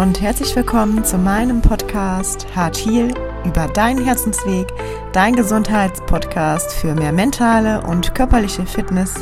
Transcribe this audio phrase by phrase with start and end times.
[0.00, 3.12] Und herzlich willkommen zu meinem Podcast Hart Heal
[3.44, 4.66] über deinen Herzensweg,
[5.12, 9.14] dein Gesundheitspodcast für mehr mentale und körperliche Fitness.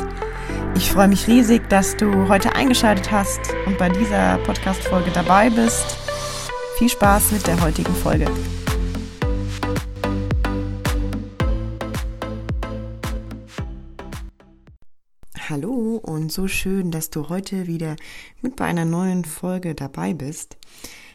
[0.77, 5.97] Ich freue mich riesig, dass du heute eingeschaltet hast und bei dieser Podcast-Folge dabei bist.
[6.77, 8.27] Viel Spaß mit der heutigen Folge.
[16.19, 17.95] Und so schön, dass du heute wieder
[18.41, 20.57] mit bei einer neuen Folge dabei bist.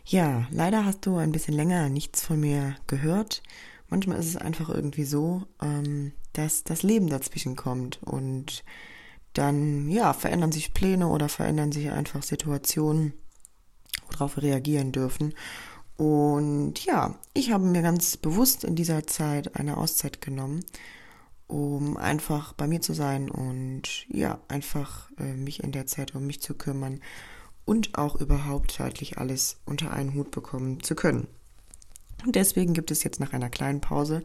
[0.07, 3.43] Ja, leider hast du ein bisschen länger nichts von mir gehört.
[3.91, 8.65] Manchmal ist es einfach irgendwie so, ähm, dass das Leben dazwischen kommt und
[9.35, 13.13] dann, ja, verändern sich Pläne oder verändern sich einfach Situationen,
[14.11, 15.35] worauf wir reagieren dürfen.
[15.99, 20.65] Und ja, ich habe mir ganz bewusst in dieser Zeit eine Auszeit genommen
[21.47, 26.27] um einfach bei mir zu sein und ja, einfach äh, mich in der Zeit um
[26.27, 27.01] mich zu kümmern
[27.65, 31.29] und auch überhaupt zeitlich alles unter einen Hut bekommen zu können.
[32.25, 34.23] Und deswegen gibt es jetzt nach einer kleinen Pause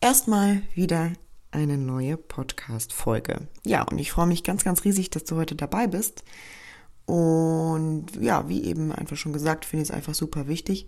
[0.00, 1.12] erstmal wieder
[1.50, 3.48] eine neue Podcast-Folge.
[3.64, 6.24] Ja, und ich freue mich ganz, ganz riesig, dass du heute dabei bist.
[7.04, 10.86] Und ja, wie eben einfach schon gesagt, finde ich es einfach super wichtig,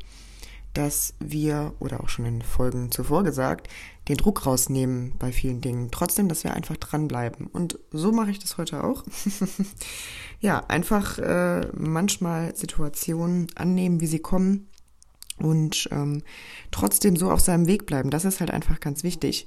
[0.75, 3.69] dass wir, oder auch schon in Folgen zuvor gesagt,
[4.08, 5.91] den Druck rausnehmen bei vielen Dingen.
[5.91, 7.47] Trotzdem, dass wir einfach dranbleiben.
[7.47, 9.05] Und so mache ich das heute auch.
[10.41, 14.69] ja, einfach äh, manchmal Situationen annehmen, wie sie kommen
[15.39, 16.22] und ähm,
[16.70, 18.11] trotzdem so auf seinem Weg bleiben.
[18.11, 19.47] Das ist halt einfach ganz wichtig.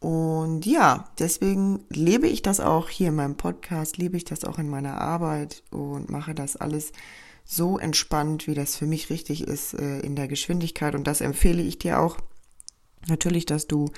[0.00, 4.58] Und ja, deswegen lebe ich das auch hier in meinem Podcast, lebe ich das auch
[4.58, 6.92] in meiner Arbeit und mache das alles
[7.44, 10.94] so entspannt, wie das für mich richtig ist äh, in der Geschwindigkeit.
[10.94, 12.16] Und das empfehle ich dir auch.
[13.06, 13.90] Natürlich, dass du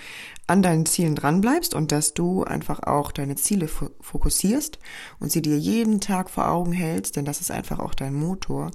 [0.49, 4.81] an deinen Zielen dranbleibst und dass du einfach auch deine Ziele fokussierst
[5.21, 8.73] und sie dir jeden Tag vor Augen hältst, denn das ist einfach auch dein Motor.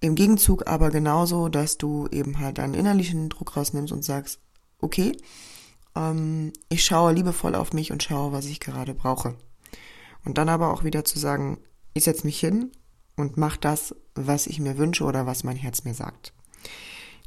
[0.00, 4.40] Im Gegenzug aber genauso, dass du eben halt deinen innerlichen Druck rausnimmst und sagst,
[4.78, 5.12] okay,
[5.94, 9.36] ähm, ich schaue liebevoll auf mich und schaue, was ich gerade brauche.
[10.24, 11.58] Und dann aber auch wieder zu sagen,
[11.92, 12.72] ich setze mich hin
[13.16, 16.32] und mache das, was ich mir wünsche oder was mein Herz mir sagt.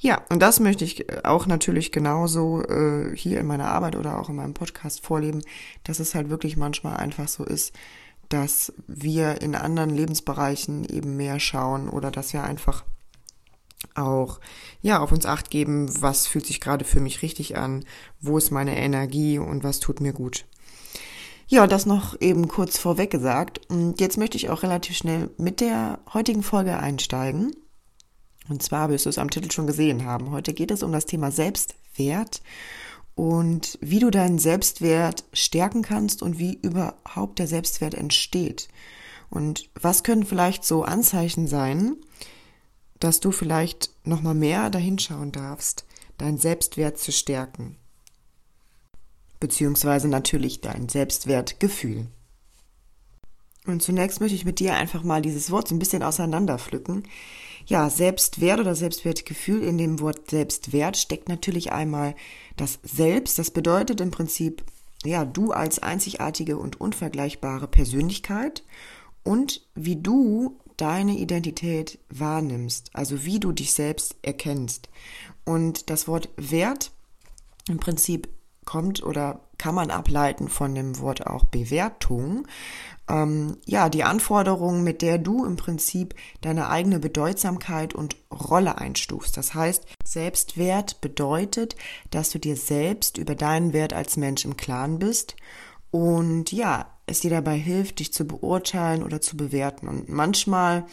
[0.01, 4.29] Ja, und das möchte ich auch natürlich genauso äh, hier in meiner Arbeit oder auch
[4.29, 5.41] in meinem Podcast vorleben,
[5.83, 7.73] dass es halt wirklich manchmal einfach so ist,
[8.29, 12.85] dass wir in anderen Lebensbereichen eben mehr schauen oder dass wir einfach
[13.95, 14.39] auch
[14.81, 17.83] ja auf uns acht geben, was fühlt sich gerade für mich richtig an,
[18.21, 20.45] wo ist meine Energie und was tut mir gut.
[21.51, 23.59] Ja, das noch eben kurz vorweg gesagt.
[23.69, 27.55] Und jetzt möchte ich auch relativ schnell mit der heutigen Folge einsteigen.
[28.49, 30.29] Und zwar wirst du es am Titel schon gesehen haben.
[30.29, 32.43] Heute geht es um das Thema Selbstwert
[33.15, 38.67] und wie du deinen Selbstwert stärken kannst und wie überhaupt der Selbstwert entsteht.
[39.31, 41.95] Und was können vielleicht so Anzeichen sein,
[42.99, 45.85] dass du vielleicht nochmal mehr dahinschauen darfst,
[46.19, 47.79] deinen Selbstwert zu stärken
[49.39, 52.07] beziehungsweise natürlich dein Selbstwertgefühl.
[53.65, 57.03] Und zunächst möchte ich mit dir einfach mal dieses Wort so ein bisschen auseinanderpflücken.
[57.65, 62.15] Ja, Selbstwert oder Selbstwertgefühl in dem Wort Selbstwert steckt natürlich einmal
[62.57, 63.37] das Selbst.
[63.37, 64.63] Das bedeutet im Prinzip,
[65.05, 68.63] ja, du als einzigartige und unvergleichbare Persönlichkeit
[69.23, 74.89] und wie du deine Identität wahrnimmst, also wie du dich selbst erkennst.
[75.45, 76.91] Und das Wort Wert
[77.67, 78.29] im Prinzip
[78.69, 82.47] kommt oder kann man ableiten von dem Wort auch Bewertung.
[83.09, 89.35] Ähm, ja, die Anforderung, mit der du im Prinzip deine eigene Bedeutsamkeit und Rolle einstufst.
[89.37, 91.75] Das heißt, Selbstwert bedeutet,
[92.11, 95.35] dass du dir selbst über deinen Wert als Mensch im Klaren bist
[95.89, 99.87] und ja, es dir dabei hilft, dich zu beurteilen oder zu bewerten.
[99.87, 100.85] Und manchmal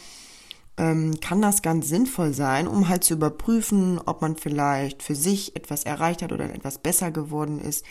[0.77, 5.55] ähm, kann das ganz sinnvoll sein, um halt zu überprüfen, ob man vielleicht für sich
[5.55, 7.83] etwas erreicht hat oder etwas besser geworden ist,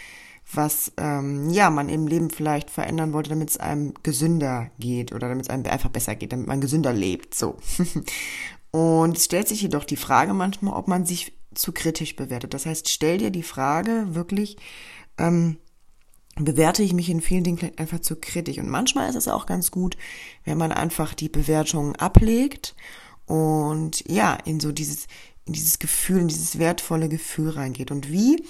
[0.53, 5.29] was ähm, ja man im Leben vielleicht verändern wollte, damit es einem gesünder geht oder
[5.29, 7.35] damit es einem einfach besser geht, damit man gesünder lebt.
[7.35, 7.57] So.
[8.71, 12.55] Und es stellt sich jedoch die Frage manchmal, ob man sich zu kritisch bewertet.
[12.55, 14.59] Das heißt, stell dir die Frage wirklich,
[15.19, 15.57] ähm,
[16.45, 18.59] bewerte ich mich in vielen Dingen vielleicht einfach zu kritisch.
[18.59, 19.97] Und manchmal ist es auch ganz gut,
[20.45, 22.75] wenn man einfach die Bewertungen ablegt
[23.27, 25.07] und ja, in so dieses,
[25.47, 27.91] in dieses Gefühl, in dieses wertvolle Gefühl reingeht.
[27.91, 28.45] Und wie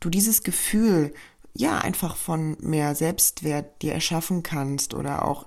[0.00, 1.12] du dieses Gefühl
[1.52, 5.46] ja einfach von mehr Selbstwert dir erschaffen kannst oder auch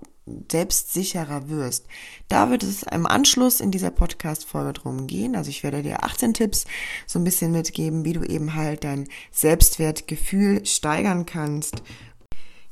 [0.51, 1.85] selbstsicherer wirst.
[2.27, 5.35] Da wird es im Anschluss in dieser Podcast-Folge drum gehen.
[5.35, 6.65] Also ich werde dir 18 Tipps
[7.05, 11.83] so ein bisschen mitgeben, wie du eben halt dein Selbstwertgefühl steigern kannst.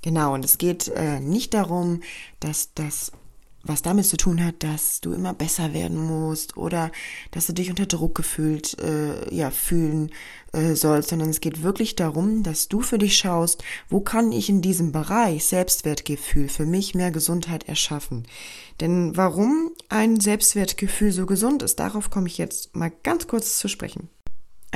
[0.02, 2.02] Genau, und es geht äh, nicht darum,
[2.40, 3.12] dass das
[3.68, 6.92] was damit zu tun hat, dass du immer besser werden musst oder
[7.32, 10.12] dass du dich unter Druck gefühlt, äh, ja, fühlen
[10.54, 14.50] äh, sollst, sondern es geht wirklich darum, dass du für dich schaust, wo kann ich
[14.50, 18.28] in diesem Bereich Selbstwertgefühl für mich mehr Gesundheit erschaffen.
[18.80, 23.68] Denn warum ein Selbstwertgefühl so gesund ist, darauf komme ich jetzt mal ganz kurz zu
[23.68, 24.10] sprechen.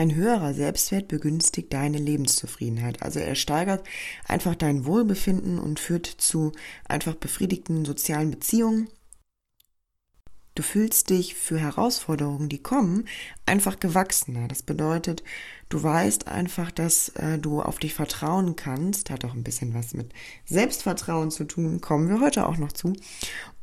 [0.02, 3.04] Ein höherer Selbstwert begünstigt deine Lebenszufriedenheit.
[3.04, 3.88] Also er steigert
[4.28, 6.54] einfach dein Wohlbefinden und führt zu
[6.88, 8.90] einfach befriedigten sozialen Beziehungen.
[10.62, 13.08] Du fühlst dich für Herausforderungen, die kommen,
[13.48, 14.48] einfach gewachsener.
[14.48, 15.24] Das bedeutet,
[15.70, 19.10] du weißt einfach, dass äh, du auf dich vertrauen kannst.
[19.10, 20.14] Hat auch ein bisschen was mit
[20.46, 22.94] Selbstvertrauen zu tun, kommen wir heute auch noch zu.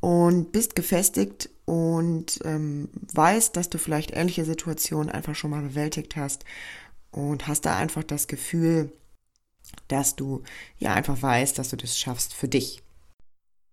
[0.01, 6.17] Und bist gefestigt und ähm, weißt, dass du vielleicht ähnliche Situationen einfach schon mal bewältigt
[6.17, 6.45] hast
[7.13, 8.93] und hast da einfach das Gefühl,
[9.87, 10.43] dass du
[10.79, 12.83] ja einfach weißt, dass du das schaffst für dich.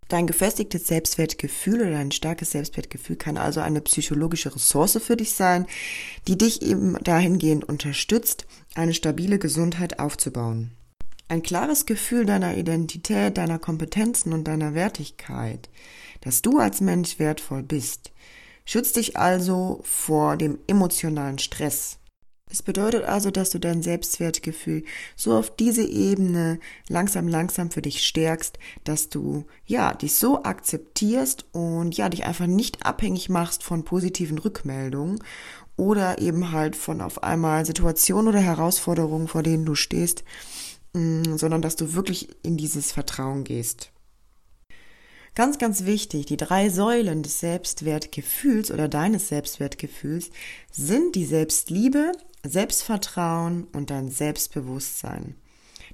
[0.07, 5.65] Dein gefestigtes Selbstwertgefühl oder ein starkes Selbstwertgefühl kann also eine psychologische Ressource für dich sein,
[6.27, 10.71] die dich eben dahingehend unterstützt, eine stabile Gesundheit aufzubauen.
[11.27, 15.69] Ein klares Gefühl deiner Identität, deiner Kompetenzen und deiner Wertigkeit
[16.25, 18.11] dass du als Mensch wertvoll bist.
[18.65, 21.99] Schütz dich also vor dem emotionalen Stress.
[22.55, 24.85] Es bedeutet also, dass du dein Selbstwertgefühl
[25.17, 31.47] so auf diese Ebene langsam, langsam für dich stärkst, dass du, ja, dich so akzeptierst
[31.51, 35.21] und ja, dich einfach nicht abhängig machst von positiven Rückmeldungen
[35.75, 40.23] oder eben halt von auf einmal Situationen oder Herausforderungen, vor denen du stehst,
[40.93, 43.91] mm, sondern dass du wirklich in dieses Vertrauen gehst.
[45.35, 50.29] Ganz, ganz wichtig, die drei Säulen des Selbstwertgefühls oder deines Selbstwertgefühls
[50.71, 52.13] sind die Selbstliebe,
[52.49, 55.35] Selbstvertrauen und dein Selbstbewusstsein.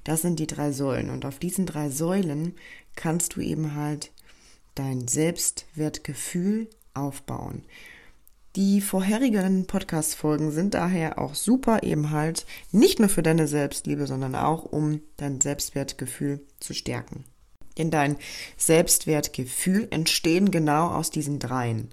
[0.03, 2.56] Das sind die drei Säulen und auf diesen drei Säulen
[2.95, 4.12] kannst du eben halt
[4.75, 7.63] dein Selbstwertgefühl aufbauen.
[8.56, 14.36] Die vorherigen Podcast-Folgen sind daher auch super eben halt nicht nur für deine Selbstliebe, sondern
[14.36, 17.24] auch um dein Selbstwertgefühl zu stärken
[17.75, 18.18] in dein
[18.57, 21.89] Selbstwertgefühl entstehen genau aus diesen dreien.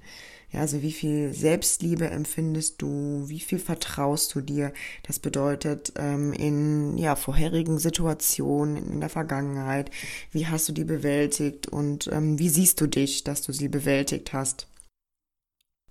[0.51, 4.73] Ja, also wie viel Selbstliebe empfindest du, wie viel vertraust du dir?
[5.03, 9.91] Das bedeutet ähm, in ja vorherigen Situationen in der Vergangenheit,
[10.33, 14.33] wie hast du die bewältigt und ähm, wie siehst du dich, dass du sie bewältigt
[14.33, 14.69] hast?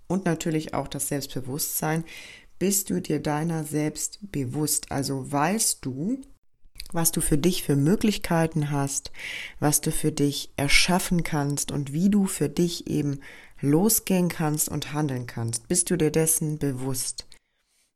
[0.07, 2.03] Und natürlich auch das Selbstbewusstsein.
[2.57, 4.91] Bist du dir deiner selbst bewusst?
[4.91, 6.19] Also weißt du,
[6.91, 9.11] was du für dich für Möglichkeiten hast,
[9.59, 13.19] was du für dich erschaffen kannst und wie du für dich eben
[13.61, 15.67] losgehen kannst und handeln kannst.
[15.67, 17.25] Bist du dir dessen bewusst?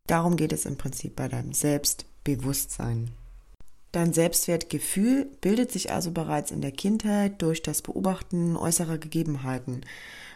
[0.08, 3.12] Darum geht es im Prinzip bei deinem Selbstbewusstsein.
[3.92, 9.82] Dein Selbstwertgefühl bildet sich also bereits in der Kindheit durch das Beobachten äußerer Gegebenheiten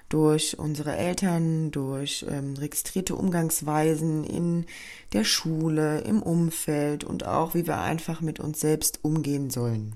[0.10, 4.66] durch unsere Eltern, durch ähm, registrierte Umgangsweisen in
[5.14, 9.96] der Schule, im Umfeld und auch wie wir einfach mit uns selbst umgehen sollen.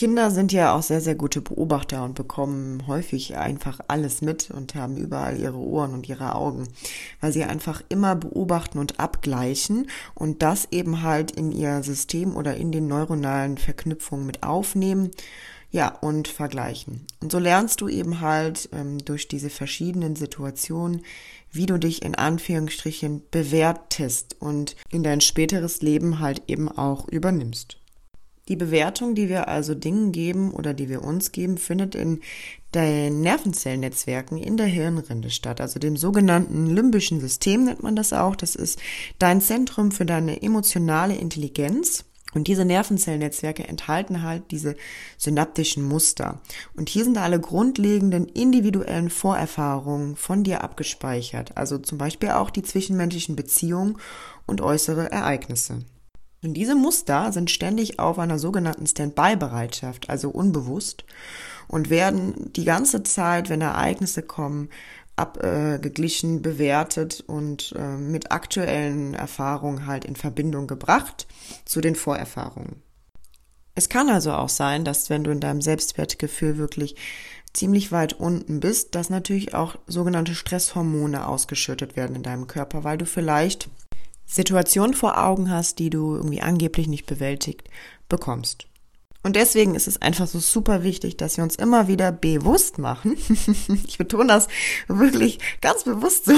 [0.00, 4.74] Kinder sind ja auch sehr, sehr gute Beobachter und bekommen häufig einfach alles mit und
[4.74, 6.68] haben überall ihre Ohren und ihre Augen,
[7.20, 12.56] weil sie einfach immer beobachten und abgleichen und das eben halt in ihr System oder
[12.56, 15.10] in den neuronalen Verknüpfungen mit aufnehmen
[15.70, 17.06] ja, und vergleichen.
[17.20, 21.02] Und so lernst du eben halt ähm, durch diese verschiedenen Situationen,
[21.52, 27.79] wie du dich in Anführungsstrichen bewertest und in dein späteres Leben halt eben auch übernimmst.
[28.50, 32.20] Die Bewertung, die wir also Dingen geben oder die wir uns geben, findet in
[32.74, 38.34] den Nervenzellnetzwerken in der Hirnrinde statt, also dem sogenannten limbischen System nennt man das auch.
[38.34, 38.80] Das ist
[39.20, 44.74] dein Zentrum für deine emotionale Intelligenz und diese Nervenzellnetzwerke enthalten halt diese
[45.16, 46.40] synaptischen Muster.
[46.76, 51.56] Und hier sind alle grundlegenden individuellen Vorerfahrungen von dir abgespeichert.
[51.56, 53.98] Also zum Beispiel auch die zwischenmenschlichen Beziehungen
[54.46, 55.84] und äußere Ereignisse.
[56.42, 61.04] Und diese Muster sind ständig auf einer sogenannten Standby-Bereitschaft, also unbewusst,
[61.68, 64.70] und werden die ganze Zeit, wenn Ereignisse kommen,
[65.16, 71.26] abgeglichen, äh, bewertet und äh, mit aktuellen Erfahrungen halt in Verbindung gebracht
[71.66, 72.82] zu den Vorerfahrungen.
[73.74, 76.96] Es kann also auch sein, dass wenn du in deinem Selbstwertgefühl wirklich
[77.52, 82.98] ziemlich weit unten bist, dass natürlich auch sogenannte Stresshormone ausgeschüttet werden in deinem Körper, weil
[82.98, 83.68] du vielleicht
[84.30, 87.68] Situationen vor Augen hast, die du irgendwie angeblich nicht bewältigt
[88.08, 88.66] bekommst.
[89.22, 93.16] Und deswegen ist es einfach so super wichtig, dass wir uns immer wieder bewusst machen.
[93.86, 94.48] ich betone das
[94.88, 96.32] wirklich ganz bewusst so,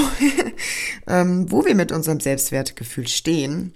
[1.06, 3.74] ähm, wo wir mit unserem Selbstwertgefühl stehen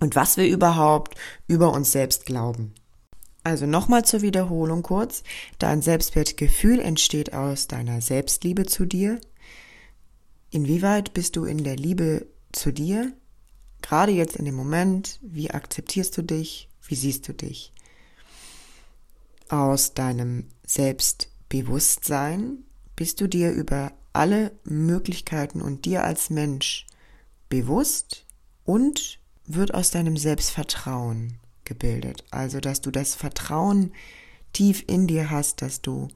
[0.00, 1.14] und was wir überhaupt
[1.46, 2.74] über uns selbst glauben.
[3.44, 5.22] Also nochmal zur Wiederholung kurz.
[5.58, 9.20] Dein Selbstwertgefühl entsteht aus deiner Selbstliebe zu dir.
[10.50, 13.12] Inwieweit bist du in der Liebe zu dir?
[13.84, 16.70] Gerade jetzt in dem Moment, wie akzeptierst du dich?
[16.86, 17.70] Wie siehst du dich?
[19.50, 22.64] Aus deinem Selbstbewusstsein
[22.96, 26.86] bist du dir über alle Möglichkeiten und dir als Mensch
[27.50, 28.24] bewusst
[28.64, 32.24] und wird aus deinem Selbstvertrauen gebildet.
[32.30, 33.92] Also, dass du das Vertrauen
[34.54, 36.08] tief in dir hast, dass du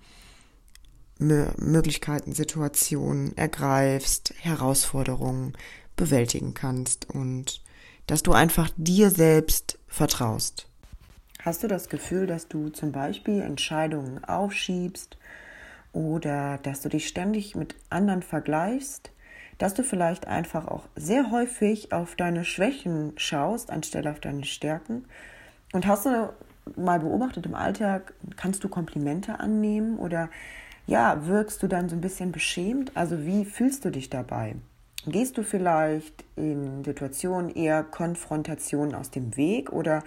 [1.19, 5.53] Möglichkeiten, Situationen ergreifst, Herausforderungen
[5.99, 7.61] bewältigen kannst und
[8.07, 10.67] dass du einfach dir selbst vertraust.
[11.41, 15.19] Hast du das Gefühl, dass du zum Beispiel Entscheidungen aufschiebst
[15.93, 19.11] oder dass du dich ständig mit anderen vergleichst,
[19.59, 25.05] dass du vielleicht einfach auch sehr häufig auf deine Schwächen schaust, anstelle auf deine Stärken
[25.73, 26.33] und hast du
[26.77, 30.31] mal beobachtet im Alltag, kannst du Komplimente annehmen oder
[30.87, 32.97] ja, wirkst du dann so ein bisschen beschämt?
[32.97, 34.55] Also wie fühlst du dich dabei?
[35.11, 40.03] Gehst du vielleicht in Situationen eher Konfrontationen aus dem Weg oder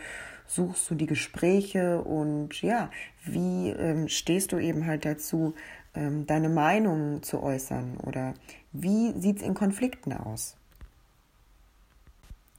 [0.48, 2.90] suchst du die Gespräche und ja,
[3.24, 5.54] wie ähm, stehst du eben halt dazu,
[5.96, 8.34] ähm, deine Meinung zu äußern oder
[8.74, 10.58] wie sieht es in Konflikten aus?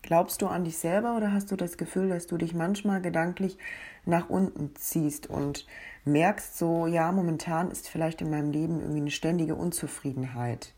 [0.02, 3.56] Glaubst du an dich selber oder hast du das Gefühl, dass du dich manchmal gedanklich
[4.04, 5.66] nach unten ziehst und
[6.04, 10.74] merkst so, ja, momentan ist vielleicht in meinem Leben irgendwie eine ständige Unzufriedenheit?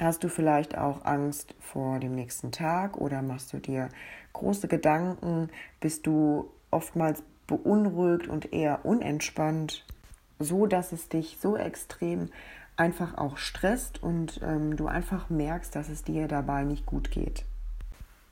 [0.00, 3.88] Hast du vielleicht auch Angst vor dem nächsten Tag oder machst du dir
[4.32, 5.50] große Gedanken?
[5.80, 9.84] Bist du oftmals beunruhigt und eher unentspannt,
[10.38, 12.30] so dass es dich so extrem
[12.76, 17.44] einfach auch stresst und ähm, du einfach merkst, dass es dir dabei nicht gut geht?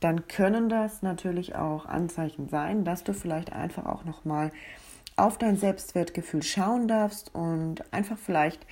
[0.00, 4.52] dann können das natürlich auch Anzeichen sein, dass du vielleicht einfach auch noch mal
[5.16, 8.66] auf dein Selbstwertgefühl schauen darfst und einfach vielleicht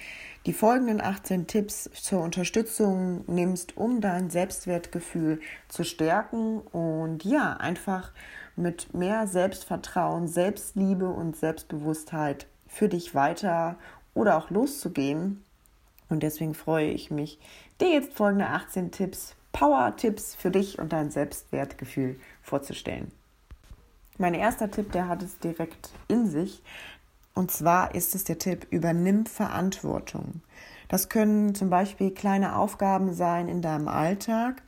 [0.47, 8.13] die folgenden 18 Tipps zur Unterstützung nimmst, um dein Selbstwertgefühl zu stärken und ja, einfach
[8.57, 13.77] mit mehr Selbstvertrauen, Selbstliebe und Selbstbewusstheit für dich weiter
[14.13, 15.43] oder auch loszugehen.
[16.11, 17.39] Und deswegen freue ich mich,
[17.81, 23.13] dir jetzt folgende 18 Tipps Power-Tipps für dich und dein Selbstwertgefühl vorzustellen.
[24.17, 26.63] Mein erster Tipp, der hat es direkt in sich.
[27.35, 30.43] Und zwar ist es der Tipp, übernimm Verantwortung.
[30.89, 34.63] Das können zum Beispiel kleine Aufgaben sein in deinem Alltag,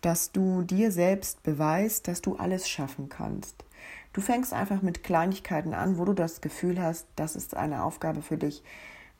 [0.00, 3.64] dass du dir selbst beweist, dass du alles schaffen kannst.
[4.12, 8.22] Du fängst einfach mit Kleinigkeiten an, wo du das Gefühl hast, das ist eine Aufgabe
[8.22, 8.64] für dich,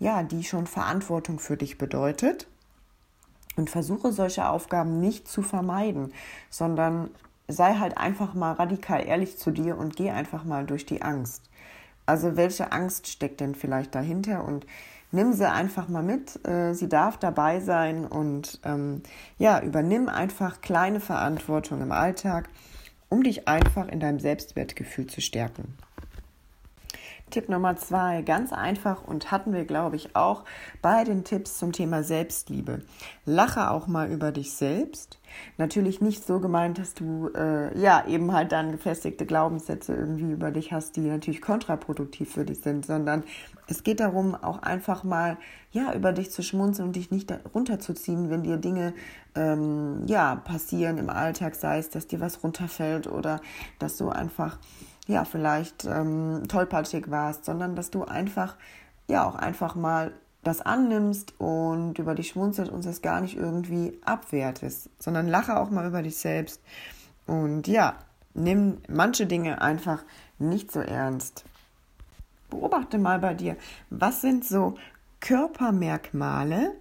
[0.00, 2.48] ja, die schon Verantwortung für dich bedeutet.
[3.56, 6.12] Und versuche solche Aufgaben nicht zu vermeiden,
[6.48, 7.10] sondern
[7.52, 11.42] sei halt einfach mal radikal ehrlich zu dir und geh einfach mal durch die Angst.
[12.06, 14.66] Also welche Angst steckt denn vielleicht dahinter und
[15.12, 16.44] nimm sie einfach mal mit.
[16.46, 19.02] Äh, sie darf dabei sein und ähm,
[19.38, 22.48] ja, übernimm einfach kleine Verantwortung im Alltag,
[23.08, 25.74] um dich einfach in deinem Selbstwertgefühl zu stärken.
[27.30, 30.44] Tipp Nummer zwei, ganz einfach und hatten wir, glaube ich, auch
[30.82, 32.82] bei den Tipps zum Thema Selbstliebe.
[33.24, 35.18] Lache auch mal über dich selbst.
[35.56, 40.50] Natürlich nicht so gemeint, dass du äh, ja eben halt dann gefestigte Glaubenssätze irgendwie über
[40.50, 43.24] dich hast, die natürlich kontraproduktiv für dich sind, sondern
[43.68, 45.38] es geht darum, auch einfach mal
[45.70, 48.92] ja über dich zu schmunzeln und dich nicht runterzuziehen, wenn dir Dinge
[49.36, 53.40] ähm, ja passieren im Alltag, sei es, dass dir was runterfällt oder
[53.78, 54.58] dass du einfach
[55.06, 58.56] ja, vielleicht ähm, tollpatschig warst, sondern dass du einfach,
[59.08, 63.98] ja, auch einfach mal das annimmst und über dich schmunzelst und es gar nicht irgendwie
[64.04, 66.62] abwertest, sondern lache auch mal über dich selbst.
[67.26, 67.96] Und ja,
[68.34, 70.02] nimm manche Dinge einfach
[70.38, 71.44] nicht so ernst.
[72.48, 73.56] Beobachte mal bei dir,
[73.90, 74.76] was sind so
[75.20, 76.72] Körpermerkmale,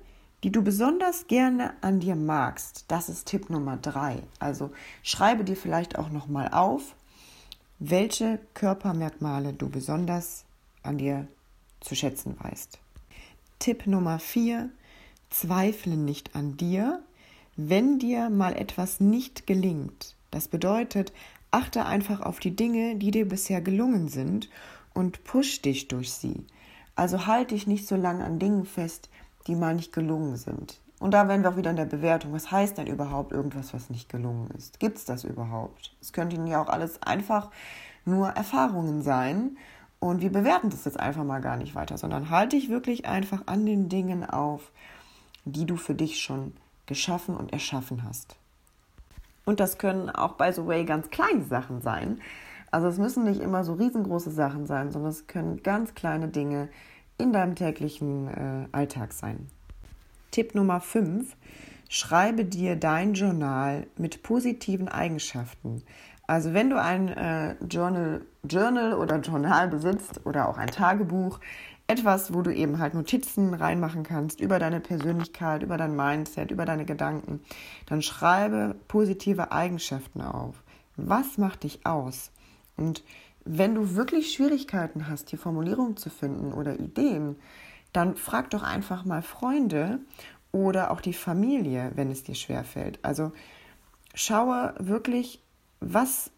[0.43, 2.85] die du besonders gerne an dir magst.
[2.87, 4.23] Das ist Tipp Nummer drei.
[4.39, 4.71] Also
[5.03, 6.95] schreibe dir vielleicht auch noch mal auf,
[7.79, 10.43] welche Körpermerkmale du besonders
[10.83, 11.27] an dir
[11.79, 12.77] zu schätzen weißt.
[13.59, 14.69] Tipp Nummer 4.
[15.29, 17.01] Zweifle nicht an dir,
[17.55, 20.15] wenn dir mal etwas nicht gelingt.
[20.31, 21.13] Das bedeutet,
[21.51, 24.49] achte einfach auf die Dinge, die dir bisher gelungen sind
[24.93, 26.45] und push dich durch sie.
[26.95, 29.09] Also halte dich nicht so lange an Dingen fest,
[29.47, 30.79] die mal nicht gelungen sind.
[30.99, 32.33] Und da wären wir auch wieder in der Bewertung.
[32.33, 34.79] Was heißt denn überhaupt irgendwas, was nicht gelungen ist?
[34.79, 35.95] Gibt es das überhaupt?
[36.01, 37.49] Es könnten ja auch alles einfach
[38.05, 39.57] nur Erfahrungen sein.
[39.99, 43.43] Und wir bewerten das jetzt einfach mal gar nicht weiter, sondern halte dich wirklich einfach
[43.47, 44.71] an den Dingen auf,
[45.45, 46.53] die du für dich schon
[46.85, 48.35] geschaffen und erschaffen hast.
[49.45, 52.21] Und das können auch, by the way, ganz kleine Sachen sein.
[52.71, 56.69] Also es müssen nicht immer so riesengroße Sachen sein, sondern es können ganz kleine Dinge
[57.17, 59.47] in deinem täglichen äh, Alltag sein.
[60.31, 61.35] Tipp Nummer 5.
[61.89, 65.83] Schreibe dir dein Journal mit positiven Eigenschaften.
[66.27, 71.39] Also wenn du ein äh, Journal, Journal oder Journal besitzt oder auch ein Tagebuch,
[71.87, 76.65] etwas, wo du eben halt Notizen reinmachen kannst über deine Persönlichkeit, über dein Mindset, über
[76.65, 77.41] deine Gedanken,
[77.87, 80.61] dann schreibe positive Eigenschaften auf.
[80.97, 82.31] Was macht dich aus?
[82.77, 83.03] Und
[83.43, 87.37] wenn du wirklich Schwierigkeiten hast, die Formulierung zu finden oder Ideen,
[87.93, 89.99] dann frag doch einfach mal Freunde
[90.51, 92.99] oder auch die Familie, wenn es dir schwerfällt.
[93.03, 93.31] Also
[94.13, 95.41] schaue wirklich,
[95.79, 96.31] was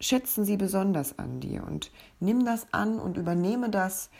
[0.00, 4.10] schätzen sie besonders an dir und nimm das an und übernehme das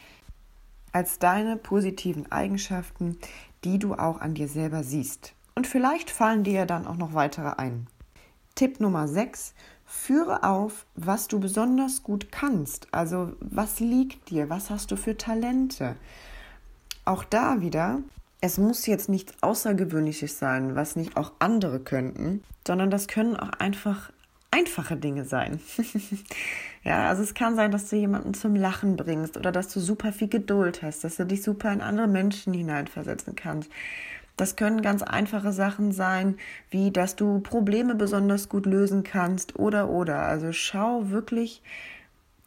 [0.92, 3.18] als deine positiven Eigenschaften,
[3.64, 5.34] die du auch an dir selber siehst.
[5.54, 7.88] Und vielleicht fallen dir dann auch noch weitere ein.
[8.54, 9.54] Tipp Nummer 6.
[9.84, 12.92] Führe auf, was du besonders gut kannst.
[12.92, 14.48] Also was liegt dir?
[14.48, 15.96] Was hast du für Talente?
[17.04, 18.00] Auch da wieder,
[18.40, 23.50] es muss jetzt nichts Außergewöhnliches sein, was nicht auch andere könnten, sondern das können auch
[23.58, 24.10] einfach
[24.50, 25.60] einfache Dinge sein.
[26.84, 30.12] ja, also es kann sein, dass du jemanden zum Lachen bringst oder dass du super
[30.12, 33.70] viel Geduld hast, dass du dich super in andere Menschen hineinversetzen kannst.
[34.36, 36.36] Das können ganz einfache Sachen sein,
[36.70, 40.20] wie dass du Probleme besonders gut lösen kannst oder oder.
[40.20, 41.62] Also schau wirklich,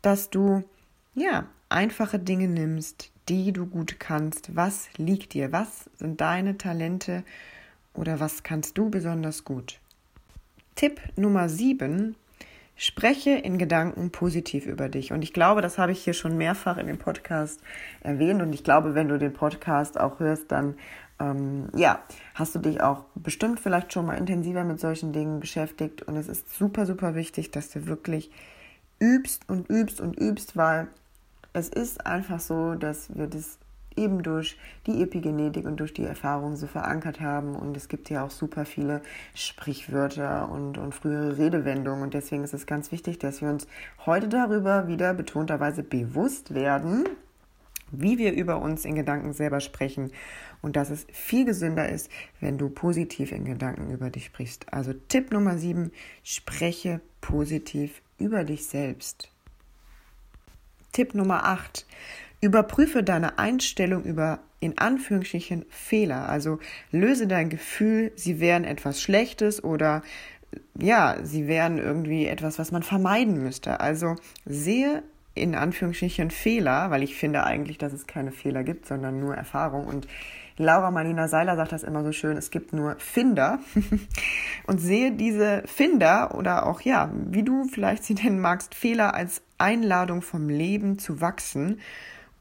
[0.01, 0.63] dass du
[1.13, 4.55] ja einfache Dinge nimmst, die du gut kannst.
[4.55, 5.51] Was liegt dir?
[5.51, 7.23] Was sind deine Talente
[7.93, 9.79] oder was kannst du besonders gut?
[10.75, 12.15] Tipp Nummer 7.
[12.75, 15.11] Spreche in Gedanken positiv über dich.
[15.11, 17.59] Und ich glaube, das habe ich hier schon mehrfach in dem Podcast
[18.01, 18.41] erwähnt.
[18.41, 20.75] Und ich glaube, wenn du den Podcast auch hörst, dann
[21.19, 22.03] ähm, ja,
[22.35, 26.03] hast du dich auch bestimmt vielleicht schon mal intensiver mit solchen Dingen beschäftigt.
[26.03, 28.29] Und es ist super, super wichtig, dass du wirklich
[28.99, 30.87] übst und übst und übst, weil
[31.57, 33.59] es ist einfach so, dass wir das
[33.97, 37.55] eben durch die Epigenetik und durch die Erfahrung so verankert haben.
[37.55, 39.01] Und es gibt ja auch super viele
[39.33, 42.03] Sprichwörter und, und frühere Redewendungen.
[42.03, 43.67] Und deswegen ist es ganz wichtig, dass wir uns
[44.05, 47.05] heute darüber wieder betonterweise bewusst werden,
[47.91, 50.11] wie wir über uns in Gedanken selber sprechen
[50.61, 54.71] und dass es viel gesünder ist, wenn du positiv in Gedanken über dich sprichst.
[54.73, 55.91] Also Tipp Nummer 7,
[56.23, 59.31] spreche positiv über dich selbst.
[60.97, 61.85] Tipp Nummer 8,
[62.41, 66.27] Überprüfe deine Einstellung über in Anführungsstrichen Fehler.
[66.27, 66.57] Also
[66.91, 70.01] löse dein Gefühl, sie wären etwas Schlechtes oder
[70.73, 73.79] ja, sie wären irgendwie etwas, was man vermeiden müsste.
[73.79, 75.03] Also sehe
[75.35, 79.85] in Anführungsstrichen Fehler, weil ich finde eigentlich, dass es keine Fehler gibt, sondern nur Erfahrung.
[79.85, 80.07] Und
[80.57, 83.59] Laura Marlina Seiler sagt das immer so schön, es gibt nur Finder.
[84.65, 89.43] und sehe diese Finder oder auch, ja, wie du vielleicht sie nennen magst, Fehler als
[89.57, 91.79] Einladung vom Leben zu wachsen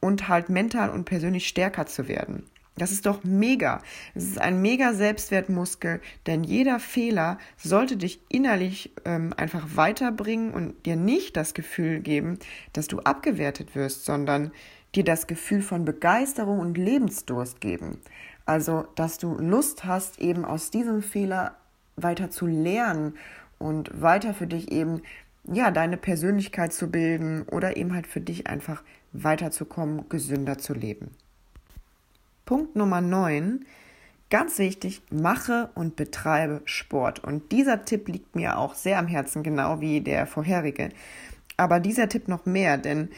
[0.01, 2.45] und halt mental und persönlich stärker zu werden.
[2.79, 3.83] Das ist doch mega.
[4.15, 10.85] Es ist ein mega Selbstwertmuskel, denn jeder Fehler sollte dich innerlich ähm, einfach weiterbringen und
[10.85, 12.39] dir nicht das Gefühl geben,
[12.75, 14.53] dass du abgewertet wirst, sondern
[14.95, 17.99] dir das Gefühl von Begeisterung und Lebensdurst geben.
[18.45, 21.57] Also, dass du Lust hast, eben aus diesem Fehler
[21.97, 23.17] weiter zu lernen
[23.59, 25.01] und weiter für dich eben
[25.53, 28.83] ja, deine Persönlichkeit zu bilden oder eben halt für dich einfach
[29.13, 31.11] weiterzukommen, gesünder zu leben.
[32.45, 33.65] Punkt Nummer 9.
[34.29, 37.23] Ganz wichtig, mache und betreibe Sport.
[37.23, 40.89] Und dieser Tipp liegt mir auch sehr am Herzen, genau wie der vorherige.
[41.57, 43.11] Aber dieser Tipp noch mehr, denn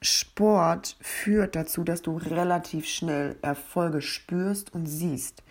[0.00, 5.42] Sport führt dazu, dass du relativ schnell Erfolge spürst und siehst.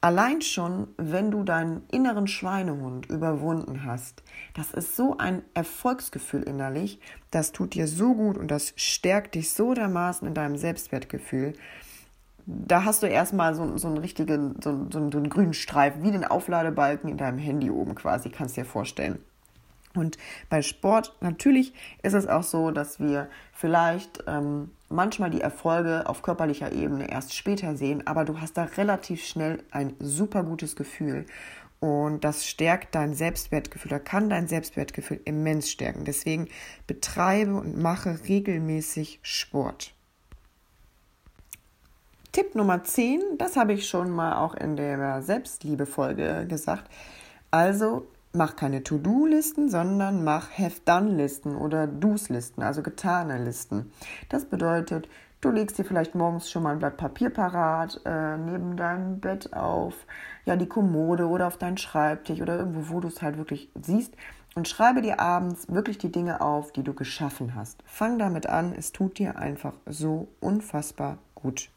[0.00, 4.22] Allein schon, wenn du deinen inneren Schweinehund überwunden hast,
[4.54, 7.00] das ist so ein Erfolgsgefühl innerlich,
[7.32, 11.54] das tut dir so gut und das stärkt dich so dermaßen in deinem Selbstwertgefühl.
[12.46, 16.12] Da hast du erstmal so, so einen richtigen, so, so, so einen grünen Streifen, wie
[16.12, 19.18] den Aufladebalken in deinem Handy oben quasi, kannst du dir vorstellen.
[19.94, 20.16] Und
[20.48, 26.22] bei Sport natürlich ist es auch so, dass wir vielleicht ähm, manchmal die Erfolge auf
[26.22, 31.26] körperlicher Ebene erst später sehen, aber du hast da relativ schnell ein super gutes Gefühl.
[31.80, 36.04] Und das stärkt dein Selbstwertgefühl, da kann dein Selbstwertgefühl immens stärken.
[36.04, 36.48] Deswegen
[36.86, 39.94] betreibe und mache regelmäßig Sport.
[42.32, 46.90] Tipp Nummer 10, das habe ich schon mal auch in der Selbstliebe-Folge gesagt.
[47.50, 53.92] Also mach keine To-Do-Listen, sondern mach Have-Done-Listen oder Do's-Listen, also getane Listen.
[54.28, 55.08] Das bedeutet,
[55.40, 59.52] du legst dir vielleicht morgens schon mal ein Blatt Papier parat, äh, neben deinem Bett
[59.52, 59.94] auf,
[60.44, 64.14] ja, die Kommode oder auf deinen Schreibtisch oder irgendwo, wo du es halt wirklich siehst.
[64.54, 67.80] und schreibe dir abends wirklich die Dinge auf, die du geschaffen hast.
[67.84, 71.70] Fang damit an, es tut dir einfach so unfassbar gut.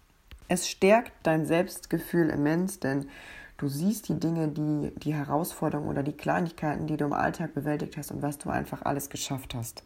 [0.48, 3.06] Es stärkt dein Selbstgefühl immens, denn
[3.62, 7.96] du siehst die Dinge, die die Herausforderungen oder die Kleinigkeiten, die du im Alltag bewältigt
[7.96, 9.84] hast und was du einfach alles geschafft hast.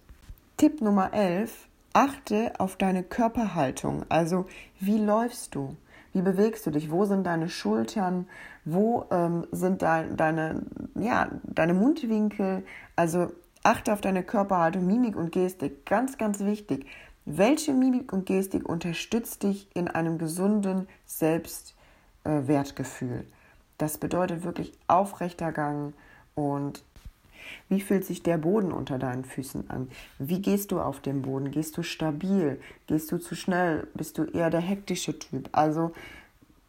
[0.58, 1.68] Tipp Nummer 11.
[1.92, 4.06] Achte auf deine Körperhaltung.
[4.10, 4.46] Also,
[4.80, 5.76] wie läufst du?
[6.14, 6.90] Wie bewegst du dich?
[6.92, 8.30] Wo sind deine Schultern?
[8.64, 10.62] Wo ähm, sind dein, deine,
[10.96, 12.64] ja, deine Mundwinkel?
[12.96, 13.34] Also
[13.64, 15.86] achte auf deine Körperhaltung, Mimik und Gestik.
[15.86, 16.86] Ganz, ganz wichtig.
[17.26, 23.26] Welche Mimik und Gestik unterstützt dich in einem gesunden Selbstwertgefühl?
[23.78, 25.94] Das bedeutet wirklich aufrechter Gang
[26.34, 26.84] und
[27.70, 29.90] wie fühlt sich der Boden unter deinen Füßen an?
[30.20, 31.52] Wie gehst du auf dem Boden?
[31.52, 32.60] Gehst du stabil?
[32.88, 33.88] Gehst du zu schnell?
[33.94, 35.50] Bist du eher der hektische Typ?
[35.52, 35.92] Also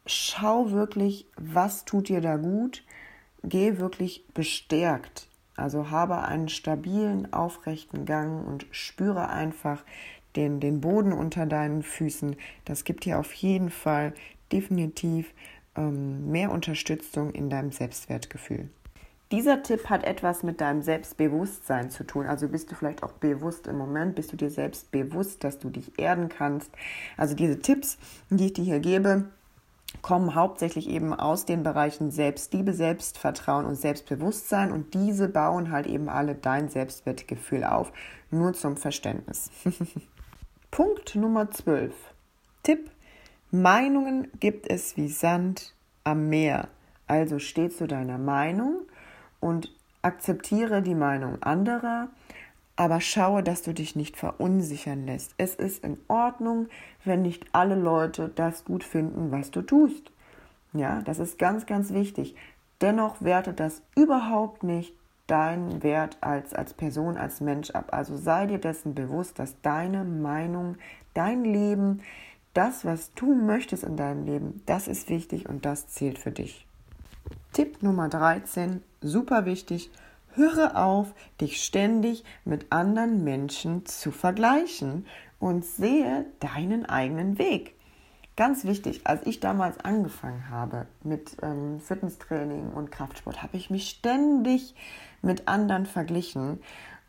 [0.05, 2.83] schau wirklich, was tut dir da gut?
[3.43, 5.29] Geh wirklich bestärkt.
[5.57, 9.85] Also habe einen stabilen, aufrechten Gang und spüre einfach
[10.35, 12.37] den, den Boden unter deinen Füßen.
[12.67, 14.13] Das gibt dir auf jeden Fall
[14.53, 15.33] definitiv
[15.77, 18.69] ähm, mehr Unterstützung in deinem Selbstwertgefühl.
[19.33, 22.27] Dieser Tipp hat etwas mit deinem Selbstbewusstsein zu tun.
[22.27, 25.69] Also bist du vielleicht auch bewusst im Moment, bist du dir selbst bewusst, dass du
[25.69, 26.71] dich erden kannst.
[27.17, 27.99] Also diese Tipps,
[28.31, 29.25] die ich dir hier gebe,
[30.01, 36.09] kommen hauptsächlich eben aus den Bereichen Selbstliebe, Selbstvertrauen und Selbstbewusstsein und diese bauen halt eben
[36.09, 37.93] alle dein Selbstwertgefühl auf.
[38.31, 39.51] Nur zum Verständnis.
[40.71, 41.93] Punkt Nummer 12.
[42.63, 42.91] Tipp.
[43.51, 46.69] Meinungen gibt es wie Sand am Meer.
[47.07, 48.83] Also steh zu deiner Meinung
[49.41, 52.09] und akzeptiere die Meinung anderer,
[52.75, 55.35] aber schaue, dass du dich nicht verunsichern lässt.
[55.39, 56.69] Es ist in Ordnung,
[57.05, 60.11] wenn nicht alle Leute das gut finden, was du tust.
[60.73, 62.35] Ja, das ist ganz, ganz wichtig.
[62.81, 64.93] Dennoch wertet das überhaupt nicht
[65.27, 67.89] deinen Wert als, als Person, als Mensch ab.
[67.93, 70.77] Also sei dir dessen bewusst, dass deine Meinung,
[71.15, 72.03] dein Leben,
[72.57, 76.67] das, was du möchtest in deinem Leben, das ist wichtig und das zählt für dich.
[77.53, 79.91] Tipp Nummer 13, super wichtig,
[80.35, 85.07] höre auf, dich ständig mit anderen Menschen zu vergleichen
[85.39, 87.75] und sehe deinen eigenen Weg.
[88.37, 93.89] Ganz wichtig, als ich damals angefangen habe mit ähm, Fitnesstraining und Kraftsport, habe ich mich
[93.89, 94.75] ständig
[95.23, 96.61] mit anderen verglichen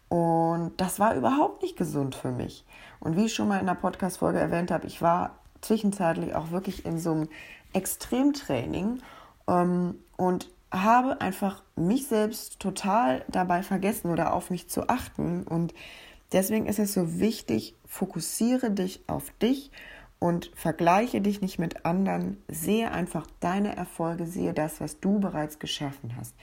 [0.09, 2.65] und das war überhaupt nicht gesund für mich.
[2.99, 6.85] Und wie ich schon mal in der Podcast-Folge erwähnt habe, ich war zwischenzeitlich auch wirklich
[6.85, 7.29] in so einem
[7.73, 9.01] Extremtraining
[9.47, 15.43] ähm, und habe einfach mich selbst total dabei vergessen oder auf mich zu achten.
[15.43, 15.73] Und
[16.31, 19.71] deswegen ist es so wichtig, fokussiere dich auf dich
[20.19, 22.37] und vergleiche dich nicht mit anderen.
[22.47, 26.35] Sehe einfach deine Erfolge, sehe das, was du bereits geschaffen hast.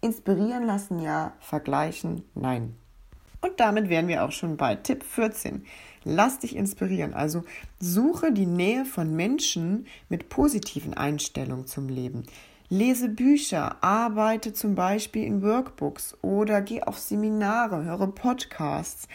[0.00, 2.74] Inspirieren lassen ja, vergleichen nein.
[3.40, 5.64] Und damit wären wir auch schon bei Tipp 14.
[6.04, 7.14] Lass dich inspirieren.
[7.14, 7.44] Also
[7.78, 12.24] suche die Nähe von Menschen mit positiven Einstellungen zum Leben.
[12.68, 19.08] Lese Bücher, arbeite zum Beispiel in Workbooks oder geh auf Seminare, höre Podcasts.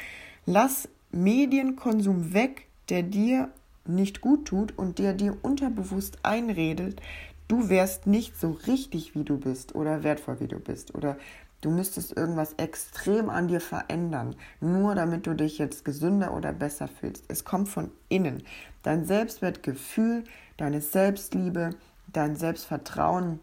[0.46, 3.50] Lass Medienkonsum weg, der dir
[3.88, 7.02] nicht gut tut und der dir unterbewusst einredet,
[7.48, 11.18] du wärst nicht so richtig, wie du bist oder wertvoll, wie du bist oder
[11.62, 16.88] du müsstest irgendwas extrem an dir verändern, nur damit du dich jetzt gesünder oder besser
[16.88, 17.26] fühlst.
[17.28, 18.44] Es kommt von innen.
[18.84, 20.24] Dein Selbstwertgefühl,
[20.58, 21.72] deine Selbstliebe,
[22.12, 23.40] dein Selbstvertrauen.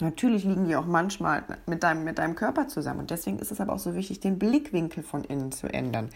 [0.00, 3.00] Natürlich liegen die auch manchmal mit deinem, mit deinem Körper zusammen.
[3.00, 6.10] Und deswegen ist es aber auch so wichtig, den Blickwinkel von innen zu ändern.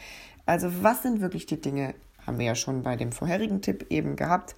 [0.47, 1.95] Also was sind wirklich die Dinge,
[2.27, 4.57] haben wir ja schon bei dem vorherigen Tipp eben gehabt,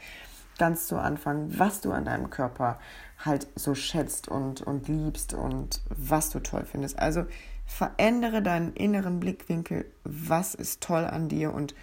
[0.58, 2.78] ganz zu Anfang, was du an deinem Körper
[3.24, 6.98] halt so schätzt und, und liebst und was du toll findest.
[6.98, 7.26] Also
[7.66, 11.74] verändere deinen inneren Blickwinkel, was ist toll an dir und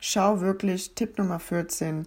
[0.00, 2.06] schau wirklich, Tipp Nummer 14,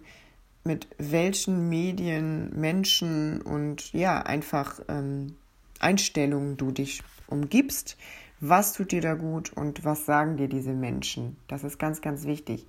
[0.64, 5.36] mit welchen Medien, Menschen und ja, einfach ähm,
[5.80, 7.96] Einstellungen du dich umgibst.
[8.40, 11.36] Was tut dir da gut und was sagen dir diese Menschen?
[11.48, 12.66] Das ist ganz, ganz wichtig.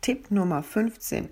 [0.00, 1.28] Tipp Nummer 15.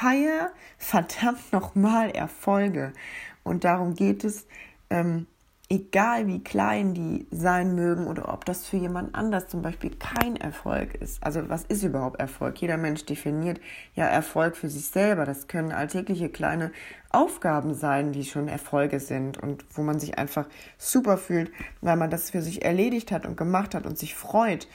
[0.00, 2.94] Feier verdammt nochmal Erfolge.
[3.42, 4.46] Und darum geht es,
[4.88, 5.26] ähm,
[5.68, 10.36] egal wie klein die sein mögen oder ob das für jemand anders zum Beispiel kein
[10.36, 11.22] Erfolg ist.
[11.22, 12.56] Also was ist überhaupt Erfolg?
[12.62, 13.60] Jeder Mensch definiert
[13.94, 15.26] ja Erfolg für sich selber.
[15.26, 16.72] Das können alltägliche kleine
[17.10, 20.46] Aufgaben sein, die schon Erfolge sind und wo man sich einfach
[20.78, 24.66] super fühlt, weil man das für sich erledigt hat und gemacht hat und sich freut.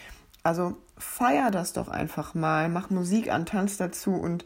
[0.43, 4.45] Also feier das doch einfach mal, mach Musik an, tanz dazu und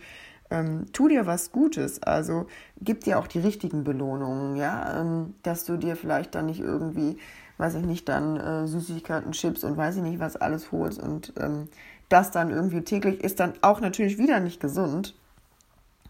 [0.51, 2.47] ähm, tu dir was Gutes, also
[2.81, 7.17] gib dir auch die richtigen Belohnungen, ja, ähm, dass du dir vielleicht dann nicht irgendwie
[7.59, 11.33] weiß ich nicht, dann äh, Süßigkeiten, Chips und weiß ich nicht, was alles holst und
[11.38, 11.67] ähm,
[12.07, 15.13] das dann irgendwie täglich ist dann auch natürlich wieder nicht gesund.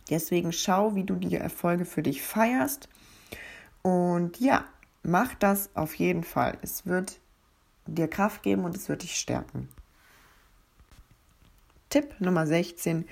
[0.09, 2.87] Deswegen schau, wie du die Erfolge für dich feierst.
[3.81, 4.63] Und ja,
[5.03, 6.57] mach das auf jeden Fall.
[6.61, 7.19] Es wird
[7.85, 9.69] dir Kraft geben und es wird dich stärken.
[11.89, 13.05] Tipp Nummer 16.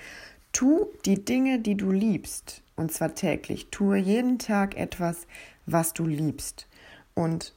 [0.52, 2.62] Tu die Dinge, die du liebst.
[2.76, 3.70] Und zwar täglich.
[3.72, 5.28] Tue jeden Tag etwas,
[5.66, 6.68] was du liebst.
[7.14, 7.54] Und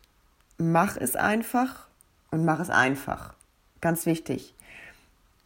[0.59, 1.89] mach es einfach
[2.31, 3.35] und mach es einfach.
[3.81, 4.55] Ganz wichtig.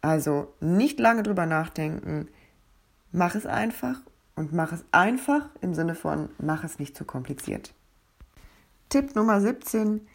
[0.01, 2.27] Also nicht lange drüber nachdenken.
[3.11, 4.01] Mach es einfach
[4.35, 7.73] und mach es einfach im Sinne von mach es nicht zu kompliziert.
[8.89, 10.05] Tipp Nummer 17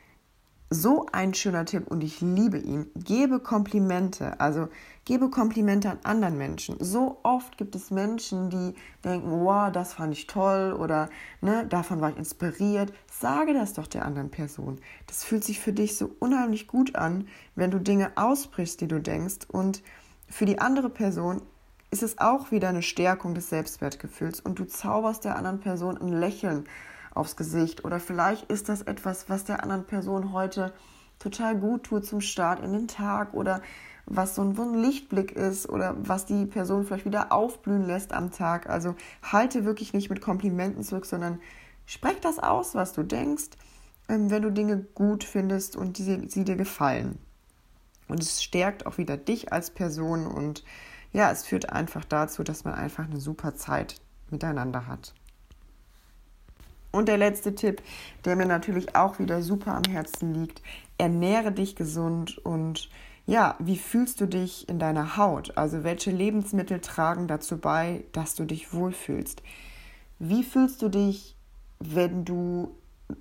[0.72, 2.86] so ein schöner Tipp und ich liebe ihn.
[2.94, 4.68] Gebe Komplimente, also
[5.04, 6.76] gebe Komplimente an anderen Menschen.
[6.78, 12.00] So oft gibt es Menschen, die denken, wow, das fand ich toll oder ne, davon
[12.00, 12.92] war ich inspiriert.
[13.10, 14.80] Sage das doch der anderen Person.
[15.08, 19.00] Das fühlt sich für dich so unheimlich gut an, wenn du Dinge aussprichst, die du
[19.00, 19.82] denkst und
[20.28, 21.42] für die andere Person
[21.90, 26.12] ist es auch wieder eine Stärkung des Selbstwertgefühls und du zauberst der anderen Person ein
[26.12, 26.66] Lächeln
[27.14, 27.84] aufs Gesicht.
[27.84, 30.72] Oder vielleicht ist das etwas, was der anderen Person heute
[31.18, 33.62] total gut tut zum Start in den Tag oder
[34.06, 38.68] was so ein, Lichtblick ist oder was die Person vielleicht wieder aufblühen lässt am Tag.
[38.68, 41.40] Also halte wirklich nicht mit Komplimenten zurück, sondern
[41.86, 43.50] sprech das aus, was du denkst,
[44.08, 47.18] ähm, wenn du Dinge gut findest und die, sie dir gefallen.
[48.08, 50.64] Und es stärkt auch wieder dich als Person und
[51.12, 55.14] ja, es führt einfach dazu, dass man einfach eine super Zeit miteinander hat.
[56.92, 57.82] Und der letzte Tipp,
[58.24, 60.62] der mir natürlich auch wieder super am Herzen liegt,
[60.98, 62.90] ernähre dich gesund und
[63.26, 65.56] ja, wie fühlst du dich in deiner Haut?
[65.56, 69.42] Also welche Lebensmittel tragen dazu bei, dass du dich wohlfühlst?
[70.18, 71.36] Wie fühlst du dich,
[71.78, 72.74] wenn du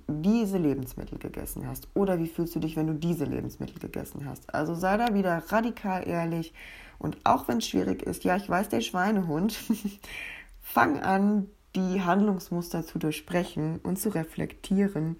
[0.08, 1.88] diese Lebensmittel gegessen hast?
[1.94, 4.52] Oder wie fühlst du dich, wenn du diese Lebensmittel gegessen hast?
[4.52, 6.52] Also sei da wieder radikal ehrlich
[6.98, 9.56] und auch wenn es schwierig ist, ja, ich weiß, der Schweinehund,
[10.60, 15.16] fang an, die Handlungsmuster zu durchbrechen und zu reflektieren.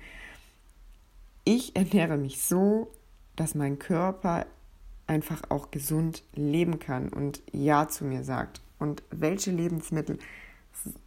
[1.45, 2.91] Ich ernähre mich so,
[3.37, 4.47] dass mein Körper
[5.07, 8.61] einfach auch gesund leben kann und Ja zu mir sagt.
[8.79, 10.19] Und welche Lebensmittel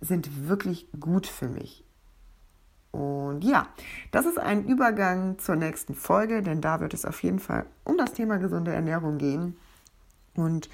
[0.02, 1.84] sind wirklich gut für mich?
[2.92, 3.68] Und ja,
[4.12, 7.98] das ist ein Übergang zur nächsten Folge, denn da wird es auf jeden Fall um
[7.98, 9.58] das Thema gesunde Ernährung gehen.
[10.36, 10.70] Und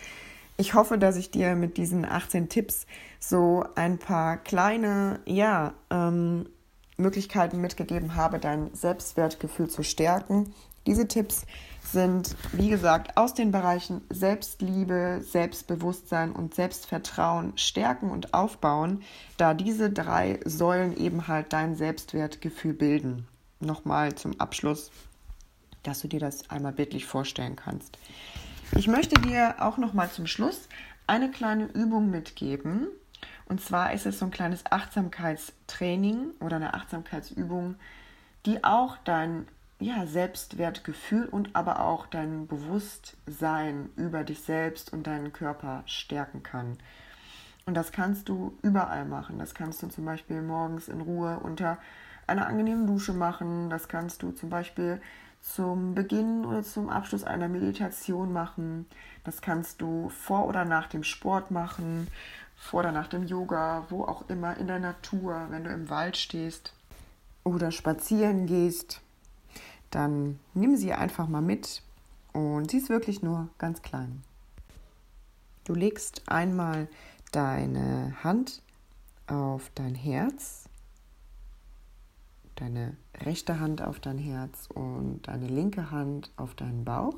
[0.60, 2.86] ich hoffe, dass ich dir mit diesen 18 Tipps
[3.18, 6.50] so ein paar kleine, ja, ähm,
[6.98, 10.54] Möglichkeiten mitgegeben habe, dein Selbstwertgefühl zu stärken.
[10.86, 11.46] Diese Tipps
[11.82, 19.02] sind, wie gesagt, aus den Bereichen Selbstliebe, Selbstbewusstsein und Selbstvertrauen stärken und aufbauen,
[19.38, 23.26] da diese drei Säulen eben halt dein Selbstwertgefühl bilden.
[23.62, 24.92] Nochmal zum Abschluss,
[25.84, 27.98] dass du dir das einmal bildlich vorstellen kannst.
[28.76, 30.70] Ich möchte dir auch noch mal zum Schluss
[31.08, 32.88] eine kleine Übung mitgeben.
[33.46, 37.76] Und zwar ist es so ein kleines Achtsamkeitstraining oder eine Achtsamkeitsübung,
[38.46, 39.48] die auch dein
[39.80, 46.78] ja, Selbstwertgefühl und aber auch dein Bewusstsein über dich selbst und deinen Körper stärken kann.
[47.66, 49.40] Und das kannst du überall machen.
[49.40, 51.80] Das kannst du zum Beispiel morgens in Ruhe unter
[52.28, 53.70] einer angenehmen Dusche machen.
[53.70, 55.02] Das kannst du zum Beispiel
[55.42, 58.86] zum Beginn oder zum Abschluss einer Meditation machen.
[59.24, 62.08] Das kannst du vor oder nach dem Sport machen,
[62.56, 66.18] vor oder nach dem Yoga, wo auch immer in der Natur, wenn du im Wald
[66.18, 66.74] stehst
[67.44, 69.02] oder spazieren gehst,
[69.92, 71.82] dann nimm sie einfach mal mit
[72.34, 74.24] und sie ist wirklich nur ganz klein.
[75.64, 76.88] Du legst einmal
[77.32, 78.62] deine Hand
[79.28, 80.69] auf dein Herz
[82.60, 87.16] deine rechte Hand auf dein Herz und deine linke Hand auf deinen Bauch.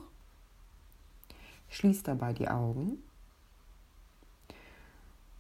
[1.69, 3.01] Schließ dabei die Augen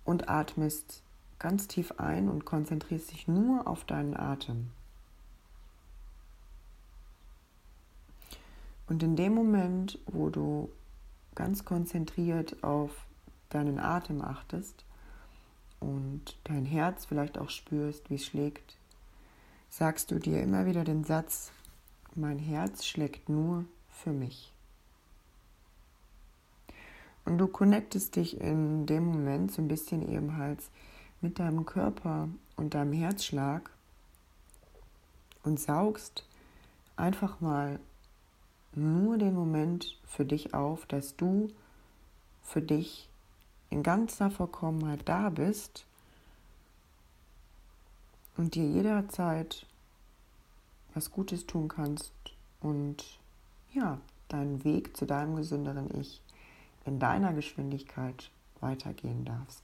[0.05, 1.03] und atmest
[1.39, 4.69] ganz tief ein und konzentrierst dich nur auf deinen Atem.
[8.87, 10.69] Und in dem Moment, wo du
[11.35, 12.91] ganz konzentriert auf
[13.49, 14.83] deinen Atem achtest
[15.79, 18.77] und dein Herz vielleicht auch spürst, wie es schlägt,
[19.71, 21.49] sagst du dir immer wieder den Satz,
[22.13, 24.51] mein Herz schlägt nur für mich.
[27.23, 30.59] Und du connectest dich in dem Moment so ein bisschen eben halt
[31.21, 33.69] mit deinem Körper und deinem Herzschlag
[35.43, 36.25] und saugst
[36.97, 37.79] einfach mal
[38.75, 41.47] nur den Moment für dich auf, dass du
[42.43, 43.07] für dich
[43.69, 45.85] in ganzer Vollkommenheit da bist
[48.37, 49.65] und dir jederzeit
[50.93, 52.13] was Gutes tun kannst
[52.59, 53.19] und
[53.73, 56.21] ja, deinen Weg zu deinem gesünderen Ich
[56.85, 59.63] in deiner Geschwindigkeit weitergehen darfst.